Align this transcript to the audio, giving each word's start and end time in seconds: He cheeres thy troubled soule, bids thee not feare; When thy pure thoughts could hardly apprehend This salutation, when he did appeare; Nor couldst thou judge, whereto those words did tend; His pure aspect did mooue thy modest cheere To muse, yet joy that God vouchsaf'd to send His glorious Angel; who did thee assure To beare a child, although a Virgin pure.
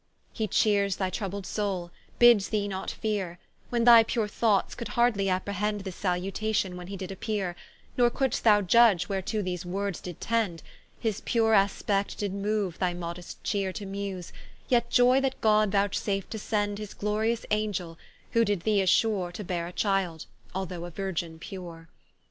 He 0.33 0.47
cheeres 0.47 0.95
thy 0.95 1.11
troubled 1.11 1.45
soule, 1.45 1.91
bids 2.17 2.49
thee 2.49 2.67
not 2.67 2.89
feare; 2.89 3.37
When 3.69 3.83
thy 3.83 4.01
pure 4.01 4.27
thoughts 4.27 4.73
could 4.73 4.87
hardly 4.97 5.29
apprehend 5.29 5.81
This 5.81 5.95
salutation, 5.95 6.75
when 6.75 6.87
he 6.87 6.97
did 6.97 7.11
appeare; 7.11 7.53
Nor 7.97 8.09
couldst 8.09 8.43
thou 8.43 8.61
judge, 8.63 9.07
whereto 9.09 9.43
those 9.43 9.63
words 9.63 10.01
did 10.01 10.19
tend; 10.19 10.63
His 10.99 11.21
pure 11.21 11.53
aspect 11.53 12.17
did 12.17 12.33
mooue 12.33 12.75
thy 12.79 12.95
modest 12.95 13.43
cheere 13.43 13.71
To 13.73 13.85
muse, 13.85 14.33
yet 14.69 14.89
joy 14.89 15.21
that 15.21 15.39
God 15.39 15.69
vouchsaf'd 15.71 16.31
to 16.31 16.39
send 16.39 16.79
His 16.79 16.95
glorious 16.95 17.45
Angel; 17.51 17.99
who 18.31 18.43
did 18.43 18.61
thee 18.61 18.81
assure 18.81 19.31
To 19.31 19.43
beare 19.43 19.67
a 19.67 19.71
child, 19.71 20.25
although 20.55 20.85
a 20.85 20.89
Virgin 20.89 21.37
pure. 21.37 21.89